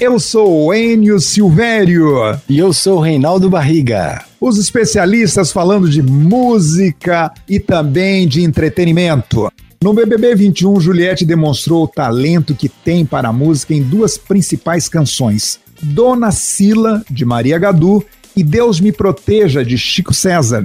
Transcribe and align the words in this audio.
Eu 0.00 0.18
sou 0.18 0.64
o 0.64 0.72
Enio 0.72 1.20
Silvério. 1.20 2.14
E 2.48 2.58
eu 2.58 2.72
sou 2.72 2.96
o 2.96 3.00
Reinaldo 3.02 3.50
Barriga. 3.50 4.24
Os 4.40 4.56
especialistas 4.56 5.52
falando 5.52 5.90
de 5.90 6.02
música 6.02 7.30
e 7.46 7.60
também 7.60 8.26
de 8.26 8.42
entretenimento. 8.42 9.52
No 9.84 9.92
BBB 9.92 10.34
21, 10.34 10.80
Juliette 10.80 11.26
demonstrou 11.26 11.84
o 11.84 11.86
talento 11.86 12.54
que 12.54 12.66
tem 12.66 13.04
para 13.04 13.28
a 13.28 13.32
música 13.32 13.74
em 13.74 13.82
duas 13.82 14.16
principais 14.16 14.88
canções: 14.88 15.60
Dona 15.82 16.30
Sila, 16.30 17.04
de 17.10 17.26
Maria 17.26 17.58
Gadu, 17.58 18.02
e 18.34 18.42
Deus 18.42 18.80
Me 18.80 18.92
Proteja, 18.92 19.62
de 19.62 19.76
Chico 19.76 20.14
César. 20.14 20.64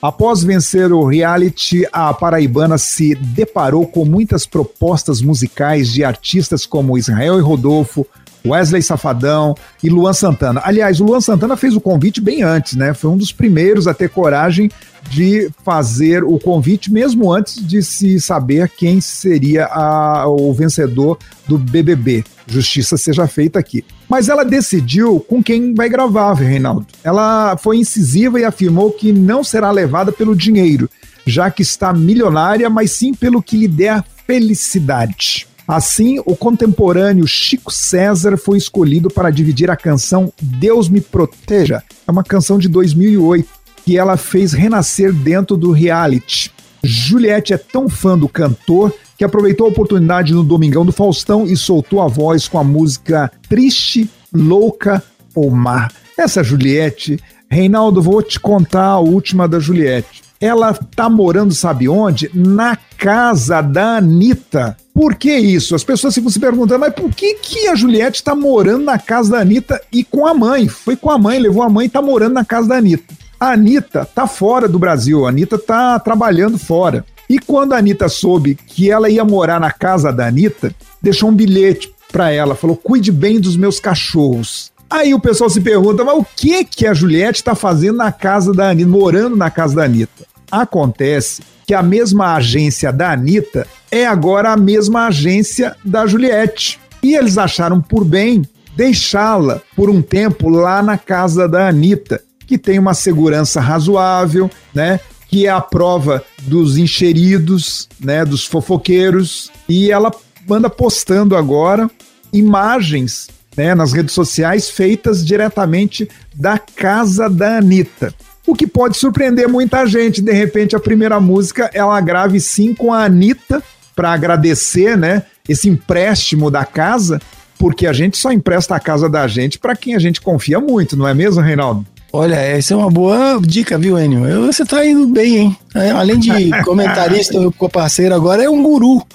Após 0.00 0.42
vencer 0.42 0.90
o 0.90 1.04
reality, 1.04 1.86
a 1.92 2.14
paraibana 2.14 2.78
se 2.78 3.14
deparou 3.14 3.86
com 3.86 4.06
muitas 4.06 4.46
propostas 4.46 5.20
musicais 5.20 5.92
de 5.92 6.02
artistas 6.02 6.64
como 6.64 6.96
Israel 6.96 7.38
e 7.38 7.42
Rodolfo, 7.42 8.06
Wesley 8.46 8.82
Safadão 8.82 9.54
e 9.82 9.88
Luan 9.88 10.12
Santana. 10.12 10.60
Aliás, 10.64 11.00
o 11.00 11.04
Luan 11.04 11.20
Santana 11.20 11.56
fez 11.56 11.76
o 11.76 11.80
convite 11.80 12.20
bem 12.20 12.42
antes, 12.42 12.74
né? 12.76 12.94
Foi 12.94 13.10
um 13.10 13.16
dos 13.16 13.32
primeiros 13.32 13.86
a 13.86 13.94
ter 13.94 14.08
coragem 14.08 14.70
de 15.08 15.50
fazer 15.64 16.22
o 16.22 16.38
convite, 16.38 16.92
mesmo 16.92 17.32
antes 17.32 17.66
de 17.66 17.82
se 17.82 18.20
saber 18.20 18.68
quem 18.68 19.00
seria 19.00 19.66
a, 19.66 20.26
o 20.28 20.52
vencedor 20.52 21.18
do 21.48 21.58
BBB. 21.58 22.24
Justiça 22.46 22.96
seja 22.96 23.26
feita 23.26 23.58
aqui. 23.58 23.84
Mas 24.08 24.28
ela 24.28 24.44
decidiu 24.44 25.20
com 25.20 25.42
quem 25.42 25.74
vai 25.74 25.88
gravar, 25.88 26.34
Reinaldo. 26.34 26.86
Ela 27.02 27.56
foi 27.56 27.78
incisiva 27.78 28.40
e 28.40 28.44
afirmou 28.44 28.90
que 28.90 29.12
não 29.12 29.42
será 29.42 29.70
levada 29.70 30.12
pelo 30.12 30.34
dinheiro, 30.34 30.88
já 31.26 31.50
que 31.50 31.62
está 31.62 31.92
milionária, 31.92 32.68
mas 32.68 32.92
sim 32.92 33.14
pelo 33.14 33.42
que 33.42 33.56
lhe 33.56 33.68
der 33.68 34.04
felicidade. 34.26 35.46
Assim, 35.70 36.20
o 36.26 36.34
contemporâneo 36.34 37.28
Chico 37.28 37.72
César 37.72 38.36
foi 38.36 38.58
escolhido 38.58 39.08
para 39.08 39.30
dividir 39.30 39.70
a 39.70 39.76
canção 39.76 40.32
Deus 40.42 40.88
Me 40.88 41.00
Proteja. 41.00 41.80
É 42.08 42.10
uma 42.10 42.24
canção 42.24 42.58
de 42.58 42.66
2008 42.66 43.48
que 43.86 43.96
ela 43.96 44.16
fez 44.16 44.52
renascer 44.52 45.12
dentro 45.12 45.56
do 45.56 45.70
reality. 45.70 46.50
Juliette 46.82 47.52
é 47.52 47.56
tão 47.56 47.88
fã 47.88 48.18
do 48.18 48.28
cantor 48.28 48.92
que 49.16 49.22
aproveitou 49.22 49.64
a 49.64 49.70
oportunidade 49.70 50.34
no 50.34 50.42
Domingão 50.42 50.84
do 50.84 50.90
Faustão 50.90 51.46
e 51.46 51.56
soltou 51.56 52.02
a 52.02 52.08
voz 52.08 52.48
com 52.48 52.58
a 52.58 52.64
música 52.64 53.30
Triste, 53.48 54.10
Louca 54.34 55.00
ou 55.36 55.52
Mar. 55.52 55.92
Essa 56.18 56.42
Juliette, 56.42 57.16
Reinaldo, 57.48 58.02
vou 58.02 58.20
te 58.24 58.40
contar 58.40 58.86
a 58.86 58.98
última 58.98 59.46
da 59.46 59.60
Juliette 59.60 60.20
ela 60.40 60.72
tá 60.72 61.10
morando, 61.10 61.52
sabe 61.52 61.86
onde? 61.86 62.30
Na 62.32 62.74
casa 62.96 63.60
da 63.60 63.98
Anitta. 63.98 64.74
Por 65.00 65.14
que 65.14 65.34
isso? 65.34 65.74
As 65.74 65.82
pessoas 65.82 66.14
ficam 66.14 66.28
se 66.28 66.38
perguntando, 66.38 66.80
mas 66.80 66.92
por 66.92 67.10
que, 67.14 67.32
que 67.32 67.68
a 67.68 67.74
Juliette 67.74 68.16
está 68.16 68.34
morando 68.34 68.84
na 68.84 68.98
casa 68.98 69.30
da 69.30 69.40
Anitta 69.40 69.80
e 69.90 70.04
com 70.04 70.26
a 70.26 70.34
mãe? 70.34 70.68
Foi 70.68 70.94
com 70.94 71.10
a 71.10 71.16
mãe, 71.16 71.38
levou 71.38 71.62
a 71.62 71.70
mãe 71.70 71.86
e 71.86 71.88
tá 71.88 72.02
morando 72.02 72.34
na 72.34 72.44
casa 72.44 72.68
da 72.68 72.76
Anitta. 72.76 73.14
A 73.40 73.52
Anitta 73.52 74.04
tá 74.04 74.26
fora 74.26 74.68
do 74.68 74.78
Brasil, 74.78 75.24
a 75.24 75.30
Anitta 75.30 75.56
tá 75.56 75.98
trabalhando 75.98 76.58
fora. 76.58 77.02
E 77.30 77.38
quando 77.38 77.72
a 77.72 77.78
Anitta 77.78 78.10
soube 78.10 78.58
que 78.66 78.90
ela 78.90 79.08
ia 79.08 79.24
morar 79.24 79.58
na 79.58 79.72
casa 79.72 80.12
da 80.12 80.26
Anitta, 80.26 80.70
deixou 81.00 81.30
um 81.30 81.34
bilhete 81.34 81.90
para 82.12 82.30
ela, 82.30 82.54
falou: 82.54 82.76
cuide 82.76 83.10
bem 83.10 83.40
dos 83.40 83.56
meus 83.56 83.80
cachorros. 83.80 84.70
Aí 84.90 85.14
o 85.14 85.20
pessoal 85.20 85.48
se 85.48 85.62
pergunta, 85.62 86.04
mas 86.04 86.18
o 86.18 86.26
que 86.36 86.62
que 86.62 86.86
a 86.86 86.92
Juliette 86.92 87.40
está 87.40 87.54
fazendo 87.54 87.96
na 87.96 88.12
casa 88.12 88.52
da 88.52 88.68
Anitta, 88.68 88.90
morando 88.90 89.34
na 89.34 89.50
casa 89.50 89.76
da 89.76 89.84
Anitta? 89.84 90.26
Acontece 90.50 91.40
que 91.70 91.74
a 91.74 91.84
mesma 91.84 92.34
agência 92.34 92.92
da 92.92 93.12
Anitta 93.12 93.64
é 93.92 94.04
agora 94.04 94.50
a 94.50 94.56
mesma 94.56 95.06
agência 95.06 95.76
da 95.84 96.04
Juliette. 96.04 96.80
E 97.00 97.14
eles 97.14 97.38
acharam 97.38 97.80
por 97.80 98.04
bem 98.04 98.42
deixá-la 98.76 99.62
por 99.76 99.88
um 99.88 100.02
tempo 100.02 100.48
lá 100.48 100.82
na 100.82 100.98
casa 100.98 101.48
da 101.48 101.68
Anitta, 101.68 102.20
que 102.44 102.58
tem 102.58 102.76
uma 102.76 102.92
segurança 102.92 103.60
razoável, 103.60 104.50
né? 104.74 104.98
Que 105.28 105.46
é 105.46 105.50
a 105.50 105.60
prova 105.60 106.24
dos 106.42 106.76
encheridos, 106.76 107.88
né? 108.00 108.24
Dos 108.24 108.44
fofoqueiros. 108.44 109.48
E 109.68 109.92
ela 109.92 110.10
manda 110.48 110.68
postando 110.68 111.36
agora 111.36 111.88
imagens 112.32 113.28
né, 113.56 113.76
nas 113.76 113.92
redes 113.92 114.12
sociais 114.12 114.68
feitas 114.68 115.24
diretamente 115.24 116.08
da 116.34 116.58
casa 116.58 117.30
da 117.30 117.58
Anitta 117.58 118.12
o 118.50 118.54
que 118.54 118.66
pode 118.66 118.96
surpreender 118.96 119.48
muita 119.48 119.86
gente. 119.86 120.20
De 120.20 120.32
repente, 120.32 120.74
a 120.74 120.80
primeira 120.80 121.20
música 121.20 121.70
ela 121.72 122.00
grave 122.00 122.40
sim 122.40 122.74
com 122.74 122.92
a 122.92 123.04
Anitta 123.04 123.62
para 123.94 124.12
agradecer, 124.12 124.96
né? 124.96 125.24
Esse 125.48 125.68
empréstimo 125.68 126.50
da 126.50 126.64
casa, 126.64 127.20
porque 127.58 127.86
a 127.86 127.92
gente 127.92 128.16
só 128.16 128.32
empresta 128.32 128.74
a 128.74 128.80
casa 128.80 129.08
da 129.08 129.26
gente 129.28 129.58
para 129.58 129.76
quem 129.76 129.94
a 129.94 129.98
gente 129.98 130.20
confia 130.20 130.58
muito, 130.58 130.96
não 130.96 131.06
é 131.06 131.14
mesmo, 131.14 131.40
Reinaldo? 131.40 131.86
Olha, 132.12 132.34
essa 132.34 132.74
é 132.74 132.76
uma 132.76 132.90
boa 132.90 133.40
dica, 133.40 133.78
viu, 133.78 133.98
Enio? 133.98 134.46
Você 134.46 134.64
tá 134.64 134.84
indo 134.84 135.06
bem, 135.06 135.36
hein? 135.36 135.56
É, 135.76 135.90
além 135.90 136.18
de 136.18 136.50
comentarista, 136.64 137.38
meu 137.38 137.52
parceiro 137.52 138.14
agora 138.14 138.42
é 138.42 138.50
um 138.50 138.62
guru. 138.62 139.06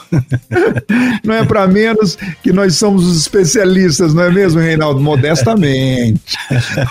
Não 1.24 1.34
é 1.34 1.44
para 1.44 1.68
menos 1.68 2.18
que 2.42 2.54
nós 2.54 2.76
somos 2.76 3.06
os 3.06 3.18
especialistas, 3.20 4.14
não 4.14 4.24
é 4.24 4.32
mesmo, 4.32 4.62
Reinaldo? 4.62 5.02
Modestamente. 5.02 6.38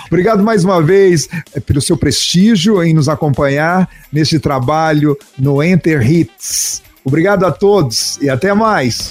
Obrigado 0.07 0.43
mais 0.43 0.63
uma 0.63 0.83
vez 0.83 1.29
é, 1.55 1.61
pelo 1.61 1.81
seu 1.81 1.97
prestígio 1.97 2.83
em 2.83 2.93
nos 2.93 3.09
acompanhar 3.09 3.89
neste 4.13 4.39
trabalho 4.39 5.17
no 5.39 5.63
Enter 5.63 6.03
Hits. 6.03 6.83
Obrigado 7.03 7.45
a 7.45 7.51
todos 7.51 8.19
e 8.21 8.29
até 8.29 8.53
mais. 8.53 9.11